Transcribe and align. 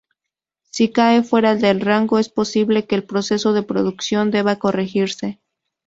Si 0.71 0.89
cae 0.91 1.21
fuera 1.21 1.53
del 1.55 1.79
rango, 1.79 2.17
es 2.17 2.27
posible 2.27 2.87
que 2.87 2.95
el 2.95 3.03
proceso 3.03 3.53
de 3.53 3.61
producción 3.61 4.31
deba 4.31 4.55
corregirse. 4.55 5.39